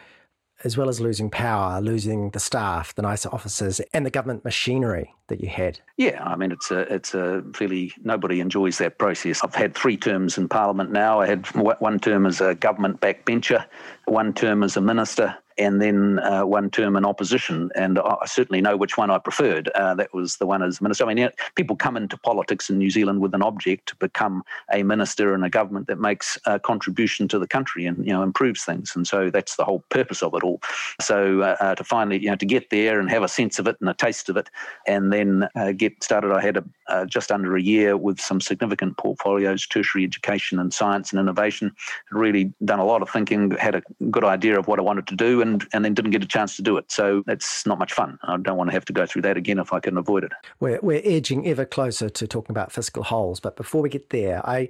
[0.64, 5.14] as well as losing power, losing the staff, the nice officers, and the government machinery
[5.28, 5.80] that you had.
[5.96, 9.42] Yeah, I mean, it's a it's a really nobody enjoys that process.
[9.42, 11.20] I've had three terms in Parliament now.
[11.20, 13.64] I had one term as a government backbencher,
[14.06, 17.70] one term as a minister, and then uh, one term in opposition.
[17.74, 19.68] And I certainly know which one I preferred.
[19.68, 21.04] Uh, that was the one as minister.
[21.04, 24.42] I mean, people come into politics in New Zealand with an object to become
[24.72, 28.22] a minister in a government that makes a contribution to the country and you know
[28.22, 28.96] improves things.
[28.96, 30.60] And so that's the whole purpose of it all.
[31.00, 33.66] So uh, uh to finally, you know, to get there and have a sense of
[33.66, 34.48] it and a taste of it,
[34.86, 36.32] and then uh, get started.
[36.32, 40.74] I had a, uh, just under a year with some significant portfolios, tertiary education and
[40.74, 41.74] science and innovation.
[42.10, 45.06] Had really done a lot of thinking, had a good idea of what I wanted
[45.08, 46.90] to do, and and, then didn't get a chance to do it.
[46.90, 48.18] So it's not much fun.
[48.24, 50.32] I don't want to have to go through that again if I can avoid it.
[50.60, 53.40] We're, we're edging ever closer to talking about fiscal holes.
[53.40, 54.68] But before we get there, I.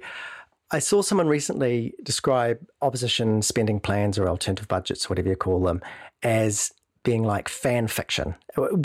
[0.73, 5.81] I saw someone recently describe opposition spending plans or alternative budgets, whatever you call them,
[6.23, 6.71] as
[7.03, 8.35] being like fan fiction,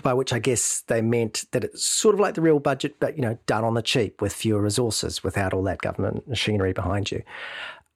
[0.03, 3.17] by which I guess they meant that it's sort of like the real budget, but
[3.17, 7.11] you know, done on the cheap with fewer resources, without all that government machinery behind
[7.11, 7.23] you.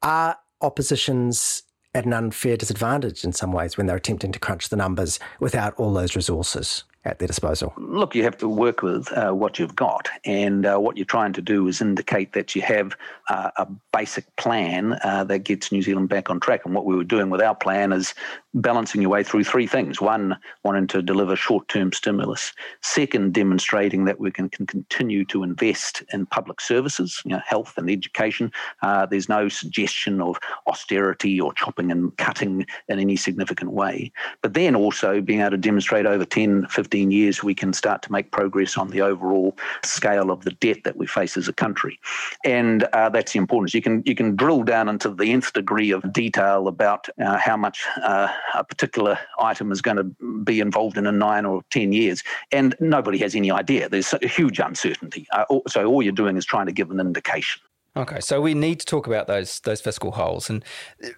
[0.03, 1.63] Are opposition's
[1.95, 5.75] at an unfair disadvantage in some ways when they're attempting to crunch the numbers without
[5.75, 7.73] all those resources at their disposal?
[7.79, 11.33] Look, you have to work with uh, what you've got, and uh, what you're trying
[11.33, 12.95] to do is indicate that you have
[13.29, 16.65] uh, a basic plan uh, that gets New Zealand back on track.
[16.65, 18.15] And what we were doing with our plan is
[18.55, 24.21] balancing your way through three things: one, wanting to deliver short-term stimulus; second, demonstrating that
[24.21, 28.53] we can, can continue to invest in public services, you know, health and education.
[28.83, 34.13] Uh, there's no suggestion of austerity or chopping and cutting in any significant way.
[34.43, 38.03] But then also being able to demonstrate over 10, 15 15 years, we can start
[38.03, 41.53] to make progress on the overall scale of the debt that we face as a
[41.53, 41.99] country.
[42.45, 43.75] And uh, that's the importance.
[43.75, 47.57] You can, you can drill down into the nth degree of detail about uh, how
[47.57, 50.05] much uh, a particular item is going to
[50.45, 52.23] be involved in in nine or 10 years.
[52.53, 53.89] And nobody has any idea.
[53.89, 55.27] There's a huge uncertainty.
[55.33, 57.63] Uh, so all you're doing is trying to give an indication.
[57.97, 60.65] Okay, so we need to talk about those those fiscal holes, and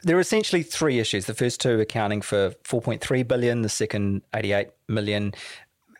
[0.02, 1.26] there are essentially three issues.
[1.26, 5.34] The first two accounting for 4.3 billion, the second 88 million.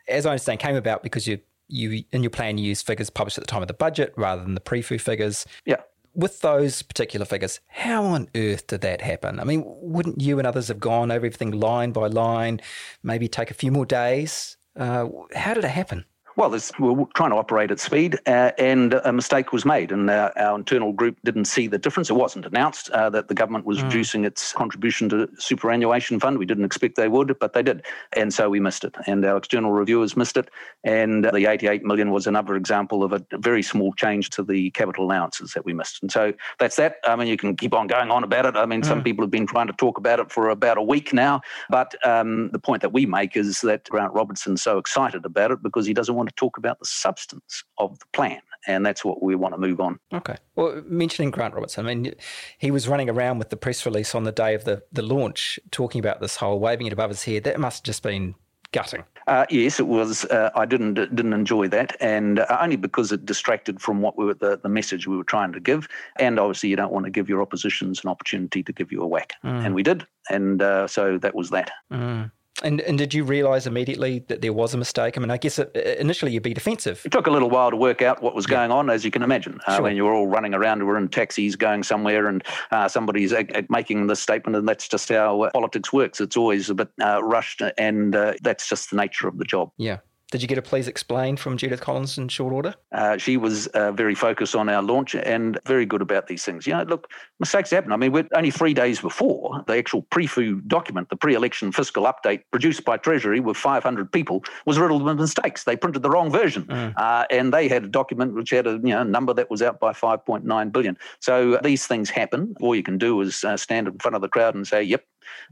[0.08, 3.36] As I understand, came about because you you in your plan you use figures published
[3.36, 5.46] at the time of the budget rather than the pre-fu figures.
[5.66, 5.82] Yeah.
[6.14, 9.40] With those particular figures, how on earth did that happen?
[9.40, 12.60] I mean, wouldn't you and others have gone over everything line by line,
[13.02, 14.58] maybe take a few more days?
[14.76, 16.04] Uh, how did it happen?
[16.34, 20.30] Well, we're trying to operate at speed, uh, and a mistake was made, and uh,
[20.36, 22.08] our internal group didn't see the difference.
[22.08, 23.84] It wasn't announced uh, that the government was mm.
[23.84, 26.38] reducing its contribution to superannuation fund.
[26.38, 28.96] We didn't expect they would, but they did, and so we missed it.
[29.06, 30.48] And our external reviewers missed it,
[30.84, 35.04] and the 88 million was another example of a very small change to the capital
[35.04, 36.02] allowances that we missed.
[36.02, 36.96] And so that's that.
[37.04, 38.56] I mean, you can keep on going on about it.
[38.56, 38.86] I mean, mm.
[38.86, 41.94] some people have been trying to talk about it for about a week now, but
[42.06, 45.84] um, the point that we make is that Grant Robertson's so excited about it because
[45.84, 48.40] he doesn't want to talk about the substance of the plan.
[48.66, 49.98] And that's what we want to move on.
[50.12, 50.36] Okay.
[50.54, 52.14] Well, mentioning Grant Robertson, I mean,
[52.58, 55.58] he was running around with the press release on the day of the, the launch,
[55.72, 57.42] talking about this whole waving it above his head.
[57.42, 58.36] That must have just been
[58.72, 59.04] gutting.
[59.26, 60.24] Uh, yes, it was.
[60.24, 64.24] Uh, I didn't didn't enjoy that, and uh, only because it distracted from what we
[64.24, 65.88] were the, the message we were trying to give.
[66.16, 69.06] And obviously, you don't want to give your oppositions an opportunity to give you a
[69.06, 69.64] whack, mm.
[69.64, 71.70] and we did, and uh, so that was that.
[71.92, 72.32] Mm.
[72.62, 75.18] And and did you realise immediately that there was a mistake?
[75.18, 77.02] I mean, I guess it, initially you'd be defensive.
[77.04, 79.22] It took a little while to work out what was going on, as you can
[79.22, 79.60] imagine.
[79.66, 79.80] Uh.
[79.80, 83.32] When you were all running around, we are in taxis going somewhere, and uh, somebody's
[83.32, 86.20] uh, making this statement, and that's just how uh, politics works.
[86.20, 89.70] It's always a bit uh, rushed, and uh, that's just the nature of the job.
[89.76, 89.98] Yeah.
[90.32, 92.74] Did you get a please explain from Judith Collins in short order?
[92.90, 96.66] Uh, she was uh, very focused on our launch and very good about these things.
[96.66, 97.92] You know, look, mistakes happen.
[97.92, 102.44] I mean, we're only three days before the actual pre-FU document, the pre-election fiscal update
[102.50, 105.64] produced by Treasury with 500 people was riddled with mistakes.
[105.64, 106.94] They printed the wrong version, mm.
[106.96, 109.80] uh, and they had a document which had a you know number that was out
[109.80, 110.96] by 5.9 billion.
[111.20, 112.54] So these things happen.
[112.62, 115.04] All you can do is uh, stand in front of the crowd and say, "Yep,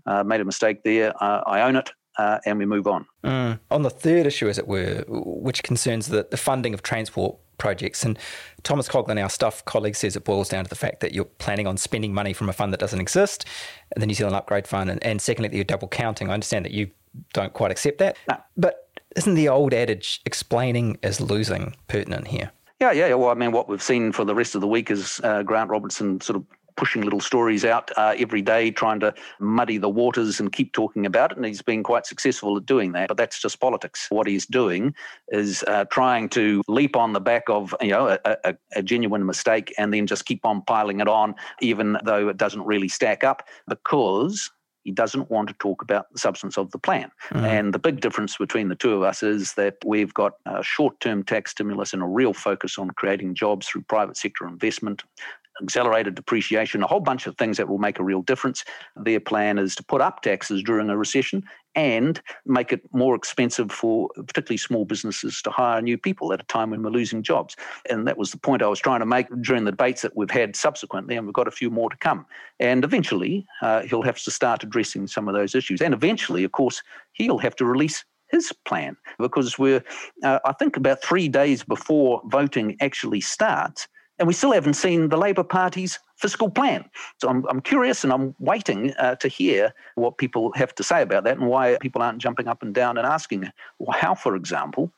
[0.07, 1.13] uh, made a mistake there.
[1.23, 1.91] Uh, I own it
[2.21, 3.07] uh, and we move on.
[3.25, 3.59] Mm.
[3.71, 8.05] On the third issue, as it were, which concerns the, the funding of transport projects.
[8.05, 8.19] And
[8.63, 11.67] Thomas Coughlan, our staff colleague, says it boils down to the fact that you're planning
[11.67, 13.47] on spending money from a fund that doesn't exist,
[13.97, 16.31] the New Zealand Upgrade Fund, and, and secondly, that you're double counting.
[16.31, 16.91] I understand that you
[17.33, 18.19] don't quite accept that.
[18.29, 18.37] No.
[18.57, 22.51] But isn't the old adage explaining is losing pertinent here?
[22.81, 23.15] Yeah, yeah.
[23.15, 25.71] Well, I mean, what we've seen for the rest of the week is uh, Grant
[25.71, 26.45] Robertson sort of
[26.81, 31.05] pushing little stories out uh, every day, trying to muddy the waters and keep talking
[31.05, 31.37] about it.
[31.37, 33.09] And he's been quite successful at doing that.
[33.09, 34.07] But that's just politics.
[34.09, 34.95] What he's doing
[35.29, 39.27] is uh, trying to leap on the back of you know a, a, a, genuine
[39.27, 43.25] mistake and then just keep on piling it on, even though it doesn't really stack
[43.25, 44.51] up, because
[44.85, 47.11] he doesn't want to talk about the substance of the plan.
[47.31, 47.43] Mm.
[47.43, 50.99] And the big difference between the two of us is that we've got a short
[51.01, 55.03] term tax stimulus and a real focus on creating jobs through private sector investment,
[55.63, 58.65] accelerated depreciation, a whole bunch of things that will make a real difference.
[58.97, 61.45] Their plan is to put up taxes during a recession
[61.75, 66.45] and make it more expensive for particularly small businesses to hire new people at a
[66.45, 67.57] time when we're losing jobs.
[67.89, 70.31] And that was the point I was trying to make during the debates that we've
[70.31, 72.27] had subsequently, and we've got a few more to come.
[72.59, 75.81] And eventually, uh, he'll have to start addressing some of those issues.
[75.81, 79.83] And eventually, of course, he'll have to release his plan because we're,
[80.23, 83.89] uh, I think, about three days before voting actually starts
[84.21, 86.85] and we still haven't seen the Labour Party's fiscal plan.
[87.19, 91.01] So I'm, I'm curious and I'm waiting uh, to hear what people have to say
[91.01, 94.37] about that and why people aren't jumping up and down and asking well, how, for
[94.37, 94.93] example,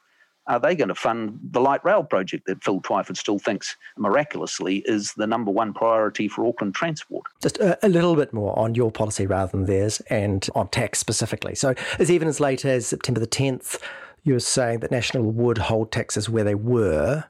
[0.48, 4.78] are they going to fund the light rail project that Phil Twyford still thinks miraculously
[4.86, 7.22] is the number one priority for Auckland transport?
[7.40, 10.98] Just a, a, little bit more on your policy rather than theirs and on tax
[10.98, 11.54] specifically.
[11.54, 13.80] So, as even as late as September the 10th,
[14.24, 17.24] you were saying that National would hold taxes where they were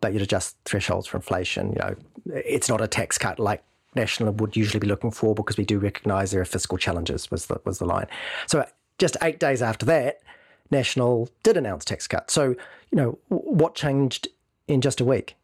[0.00, 1.72] but you'd adjust thresholds for inflation.
[1.72, 1.94] You know,
[2.44, 3.62] it's not a tax cut like
[3.94, 7.30] National would usually be looking for because we do recognise there are fiscal challenges.
[7.30, 8.06] Was the was the line.
[8.46, 8.66] So
[8.98, 10.20] just eight days after that,
[10.70, 12.32] National did announce tax cuts.
[12.32, 12.56] So you
[12.96, 14.28] know what changed
[14.68, 15.36] in just a week?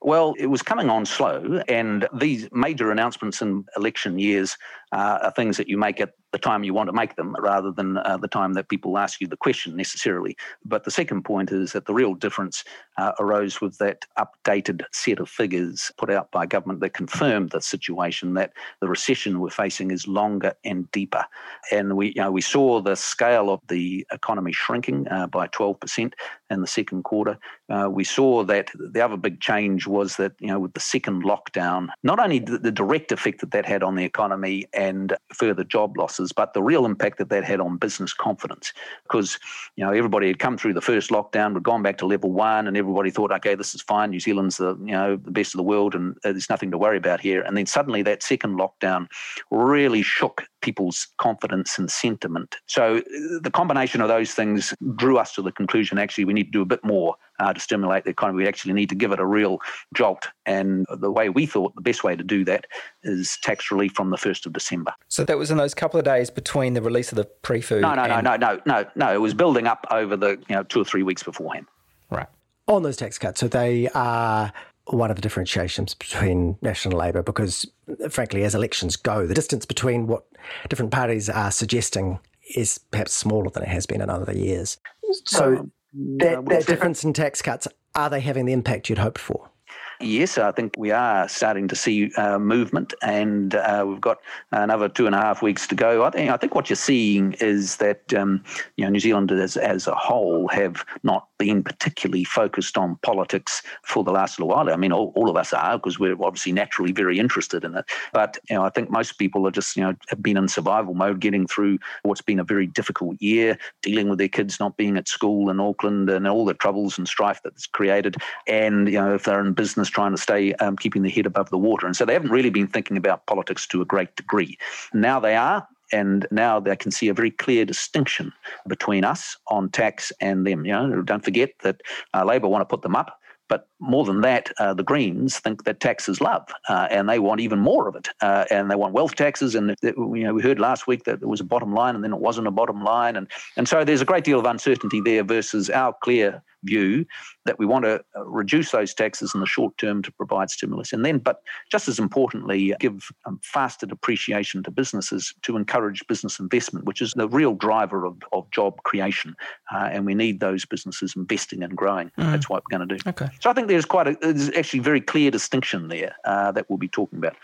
[0.00, 4.56] Well, it was coming on slow, and these major announcements in election years
[4.92, 7.72] uh, are things that you make at the time you want to make them rather
[7.72, 10.36] than uh, the time that people ask you the question necessarily.
[10.64, 12.64] But the second point is that the real difference
[12.98, 17.60] uh, arose with that updated set of figures put out by government that confirmed the
[17.60, 21.24] situation that the recession we're facing is longer and deeper.
[21.72, 26.12] And we, you know, we saw the scale of the economy shrinking uh, by 12%
[26.50, 27.38] in the second quarter.
[27.68, 31.24] Uh, we saw that the other big change was that, you know, with the second
[31.24, 35.64] lockdown, not only the, the direct effect that that had on the economy and further
[35.64, 38.72] job losses, but the real impact that that had on business confidence.
[39.02, 39.38] Because,
[39.76, 42.66] you know, everybody had come through the first lockdown, we'd gone back to level one,
[42.66, 44.10] and everybody thought, okay, this is fine.
[44.10, 46.96] New Zealand's the, you know, the best of the world, and there's nothing to worry
[46.96, 47.42] about here.
[47.42, 49.08] And then suddenly that second lockdown
[49.50, 52.56] really shook people's confidence and sentiment.
[52.66, 53.00] So uh,
[53.42, 56.62] the combination of those things drew us to the conclusion actually we need to do
[56.62, 58.38] a bit more uh, to stimulate the economy.
[58.38, 59.58] We actually need to give it a real
[59.94, 60.28] jolt.
[60.46, 62.66] And the way we thought the best way to do that
[63.02, 64.92] is tax relief from the 1st of December.
[65.08, 67.80] So that was in those couple of days between the release of the PREFU.
[67.80, 68.24] No, no, and...
[68.24, 69.14] no, no, no, no, no.
[69.14, 71.66] It was building up over the you know two or three weeks beforehand.
[72.10, 72.26] Right.
[72.66, 74.52] On those tax cuts, so they are
[74.88, 77.66] one of the differentiations between National Labour because,
[78.10, 80.24] frankly, as elections go, the distance between what
[80.68, 82.18] different parties are suggesting
[82.54, 84.78] is perhaps smaller than it has been in other years.
[85.24, 89.50] So, that, that difference in tax cuts, are they having the impact you'd hoped for?
[90.00, 94.18] Yes, I think we are starting to see uh, movement, and uh, we've got
[94.52, 96.04] another two and a half weeks to go.
[96.04, 98.44] I think, I think what you're seeing is that um,
[98.76, 103.60] you know New Zealand as, as a whole have not been particularly focused on politics
[103.82, 104.70] for the last little while.
[104.70, 107.84] I mean, all, all of us are because we're obviously naturally very interested in it.
[108.12, 110.94] But you know, I think most people are just you know have been in survival
[110.94, 114.96] mode, getting through what's been a very difficult year, dealing with their kids not being
[114.96, 118.14] at school in Auckland and all the troubles and strife that's created.
[118.46, 121.50] And you know, if they're in business trying to stay um, keeping their head above
[121.50, 121.86] the water.
[121.86, 124.58] And so they haven't really been thinking about politics to a great degree.
[124.92, 125.66] Now they are.
[125.90, 128.30] And now they can see a very clear distinction
[128.66, 130.66] between us on tax and them.
[130.66, 131.80] You know, don't forget that
[132.12, 135.64] uh, Labour want to put them up, But more than that, uh, the Greens think
[135.64, 138.08] that tax is love, uh, and they want even more of it.
[138.20, 139.54] Uh, and they want wealth taxes.
[139.54, 142.12] And you know, we heard last week that there was a bottom line, and then
[142.12, 143.16] it wasn't a bottom line.
[143.16, 143.26] And
[143.56, 147.06] and so there's a great deal of uncertainty there versus our clear view
[147.44, 150.92] that we want to uh, reduce those taxes in the short term to provide stimulus.
[150.92, 151.40] And then, but
[151.70, 157.12] just as importantly, give um, faster depreciation to businesses to encourage business investment, which is
[157.12, 159.34] the real driver of, of job creation.
[159.72, 162.10] Uh, and we need those businesses investing and growing.
[162.18, 162.30] Mm.
[162.32, 163.10] That's what we're going to do.
[163.10, 163.28] Okay.
[163.40, 166.78] So I think there's quite a, there's actually very clear distinction there uh, that we'll
[166.78, 167.36] be talking about.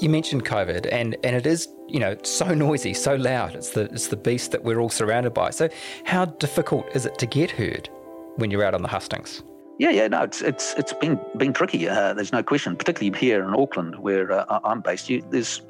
[0.00, 3.56] You mentioned COVID, and, and it is you know so noisy, so loud.
[3.56, 5.50] It's the it's the beast that we're all surrounded by.
[5.50, 5.68] So,
[6.04, 7.88] how difficult is it to get heard
[8.36, 9.42] when you're out on the hustings?
[9.78, 11.88] Yeah, yeah, no, it's it's it's been been tricky.
[11.88, 15.08] Uh, there's no question, particularly here in Auckland, where uh, I'm based.
[15.08, 15.62] You, there's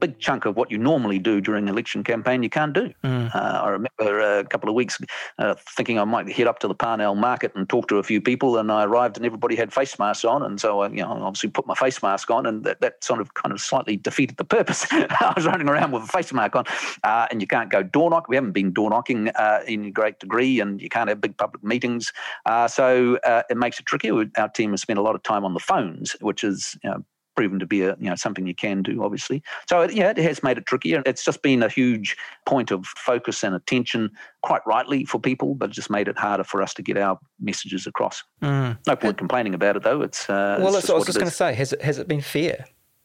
[0.00, 2.92] big chunk of what you normally do during election campaign you can't do.
[3.04, 3.34] Mm.
[3.34, 4.98] Uh, I remember a couple of weeks
[5.38, 8.20] uh, thinking I might head up to the Parnell market and talk to a few
[8.20, 11.10] people, and I arrived and everybody had face masks on, and so I, you know,
[11.10, 14.36] obviously put my face mask on, and that, that sort of kind of slightly defeated
[14.36, 14.86] the purpose.
[14.92, 16.64] I was running around with a face mask on,
[17.04, 18.28] uh, and you can't go door knock.
[18.28, 21.62] We haven't been door knocking uh, in great degree, and you can't have big public
[21.62, 22.12] meetings,
[22.46, 24.10] uh, so uh, it makes it tricky.
[24.10, 27.04] Our team has spent a lot of time on the phones, which is you know,
[27.38, 29.44] proven to be a you know something you can do, obviously.
[29.68, 31.04] So yeah, it has made it trickier.
[31.06, 32.16] It's just been a huge
[32.46, 34.10] point of focus and attention,
[34.42, 37.16] quite rightly for people, but it just made it harder for us to get our
[37.38, 38.24] messages across.
[38.42, 38.76] Mm.
[38.88, 40.02] No point complaining about it though.
[40.02, 42.64] It's uh, well, I was just going to say, has it has it been fair?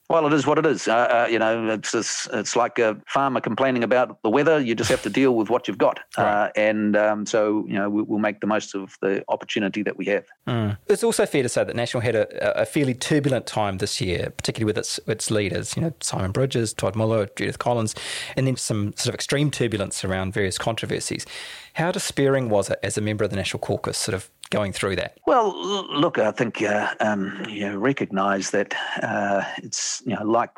[0.09, 0.87] Well, it is what it is.
[0.87, 4.59] Uh, uh, you know, it's, it's, it's like a farmer complaining about the weather.
[4.59, 6.47] You just have to deal with what you've got, right.
[6.47, 9.97] uh, and um, so you know we, will make the most of the opportunity that
[9.97, 10.25] we have.
[10.47, 10.77] Mm.
[10.87, 14.29] It's also fair to say that National had a, a, fairly turbulent time this year,
[14.35, 15.75] particularly with its its leaders.
[15.77, 17.95] You know, Simon Bridges, Todd Muller, Judith Collins,
[18.35, 21.25] and then some sort of extreme turbulence around various controversies.
[21.75, 24.95] How despairing was it as a member of the National Caucus, sort of going through
[24.95, 25.17] that?
[25.25, 25.51] Well,
[25.91, 30.51] look, I think uh, um, you recognise that uh, it's you know like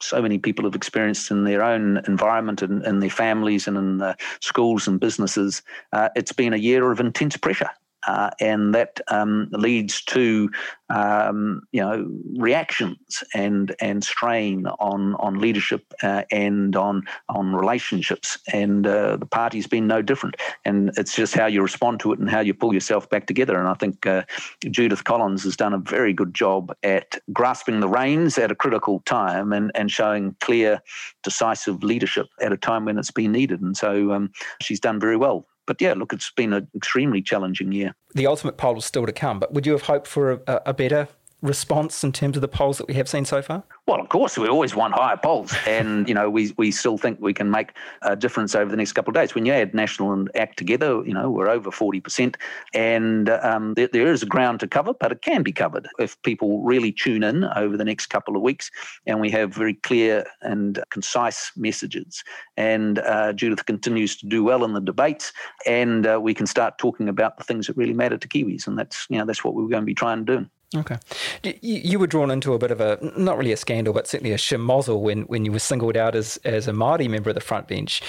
[0.00, 3.98] so many people have experienced in their own environment and in their families and in
[3.98, 5.62] the schools and businesses.
[5.92, 7.70] Uh, it's been a year of intense pressure.
[8.06, 10.50] Uh, and that um, leads to
[10.88, 18.38] um, you know reactions and and strain on on leadership uh, and on on relationships.
[18.52, 20.36] And uh, the party's been no different.
[20.64, 23.58] And it's just how you respond to it and how you pull yourself back together.
[23.58, 24.22] And I think uh,
[24.70, 29.00] Judith Collins has done a very good job at grasping the reins at a critical
[29.06, 30.80] time and and showing clear
[31.22, 33.60] decisive leadership at a time when it's been needed.
[33.60, 37.70] And so um, she's done very well but yeah, look, it's been an extremely challenging
[37.70, 37.94] year.
[38.16, 40.74] The ultimate poll is still to come, but would you have hoped for a, a
[40.74, 41.06] better
[41.42, 43.62] response in terms of the polls that we have seen so far?
[43.86, 47.18] Well, of course, we always want higher polls, and you know we we still think
[47.20, 47.72] we can make
[48.02, 49.34] a difference over the next couple of days.
[49.34, 52.36] When you add National and ACT together, you know we're over forty percent,
[52.72, 56.62] and um, there, there is ground to cover, but it can be covered if people
[56.62, 58.70] really tune in over the next couple of weeks,
[59.06, 62.22] and we have very clear and concise messages.
[62.56, 65.32] And uh, Judith continues to do well in the debates,
[65.66, 68.78] and uh, we can start talking about the things that really matter to Kiwis, and
[68.78, 70.46] that's you know that's what we're going to be trying to do.
[70.76, 70.98] Okay.
[71.42, 74.32] You, you, were drawn into a bit of a, not really a scandal, but certainly
[74.32, 77.40] a shemozzle when, when you were singled out as, as a Māori member of the
[77.40, 78.00] front bench.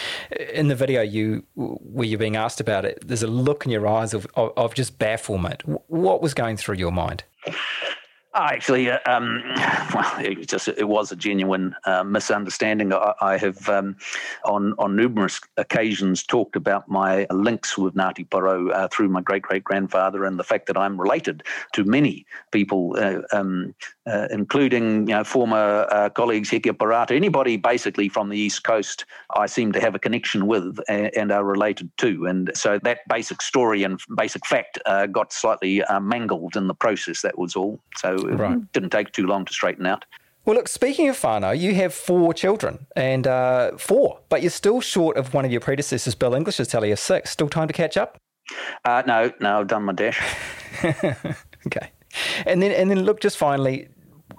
[0.53, 3.87] In the video you where you're being asked about it, there's a look in your
[3.87, 5.63] eyes of, of, of just bafflement.
[5.87, 7.23] What was going through your mind?
[8.33, 9.43] Oh, actually, uh, um,
[9.93, 12.93] well, it just it was a genuine uh, misunderstanding.
[12.93, 13.97] I, I have um,
[14.45, 19.41] on on numerous occasions talked about my links with Ngāti Porou uh, through my great
[19.41, 23.75] great grandfather and the fact that I'm related to many people, uh, um,
[24.05, 29.03] uh, including you know former colleagues Hekia Parata, anybody basically from the east coast.
[29.35, 32.99] I seem to have a connection with and, and are related to, and so that
[33.09, 34.79] basic story and basic fact
[35.11, 37.21] got slightly mangled in the process.
[37.23, 37.81] That was all.
[37.97, 38.71] So it right.
[38.73, 40.05] didn't take too long to straighten out.
[40.45, 44.81] Well, look, speaking of whānau, you have four children, and uh, four, but you're still
[44.81, 47.29] short of one of your predecessors, Bill English's tally of six.
[47.29, 48.17] Still time to catch up?
[48.83, 50.19] Uh, no, no, I've done my dash.
[50.83, 51.91] okay,
[52.47, 53.89] and then and then look, just finally,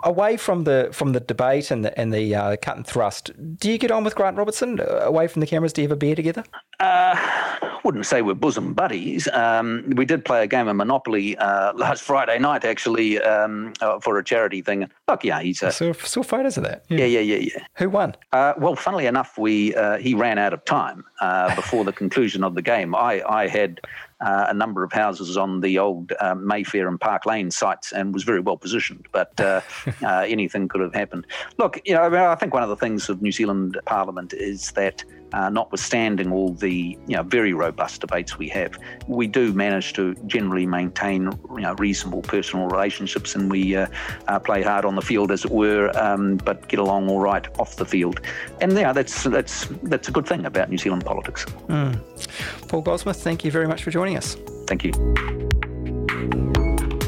[0.04, 3.70] away from the from the debate and the and the uh, cut and thrust, do
[3.70, 5.72] you get on with Grant Robertson uh, away from the cameras?
[5.72, 6.44] Do you have a beer together?
[6.80, 7.16] Uh,
[7.84, 9.28] wouldn't say we're bosom buddies.
[9.28, 13.98] Um, we did play a game of Monopoly uh, last Friday night, actually, um, uh,
[14.00, 14.88] for a charity thing.
[15.06, 15.62] Fuck yeah, he's.
[15.62, 16.84] I A, saw, saw photos of that.
[16.88, 17.64] yeah, yeah, yeah, yeah.
[17.76, 18.14] Who won?
[18.32, 22.42] Uh, well, funnily enough, we uh, he ran out of time uh, before the conclusion
[22.42, 22.94] of the game.
[22.94, 23.80] I, I had
[24.20, 28.12] uh, a number of houses on the old uh, Mayfair and Park Lane sites and
[28.12, 29.60] was very well positioned, but uh,
[30.02, 31.26] uh, anything could have happened.
[31.58, 34.34] Look, you know, I, mean, I think one of the things of New Zealand Parliament
[34.34, 35.04] is that.
[35.32, 40.14] Uh, notwithstanding all the you know very robust debates we have, we do manage to
[40.26, 43.86] generally maintain you know reasonable personal relationships, and we uh,
[44.28, 47.46] uh, play hard on the field, as it were, um, but get along all right
[47.58, 48.20] off the field.
[48.60, 51.46] And yeah, that's that's that's a good thing about New Zealand politics.
[52.68, 54.36] Paul Goldsmith, thank you very much for joining us.
[54.66, 54.92] Thank you.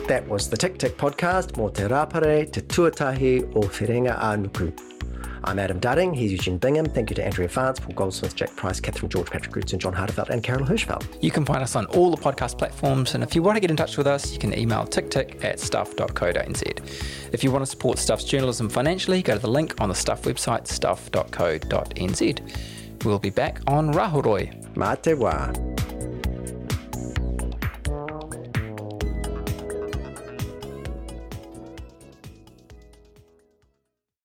[0.09, 4.94] That was the Tick Tock podcast, Mo te rapare, te tuatahi o Whiringa Anuku.
[5.47, 6.87] I'm Adam Dudding, he's Eugene Bingham.
[6.87, 10.31] Thank you to Andrea Vance, Paul Goldsmith, Jack Price, Catherine George, Patrick Goodson, John Hardefeld,
[10.31, 11.07] and Carol Hirschfeld.
[11.23, 13.71] You can find us on all the podcast platforms, and if you want to get
[13.71, 16.63] in touch with us, you can email ticktock at stuff.co.nz.
[17.33, 20.23] If you want to support Stuff's journalism financially, go to the link on the Stuff
[20.23, 22.41] website, stuff.co.nz.
[23.05, 24.75] We'll be back on Rahoroi.
[24.75, 26.24] Mā te wā.